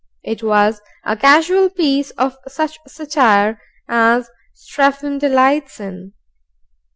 [0.23, 6.13] It was a casual piece of such satire as Strephon delights in.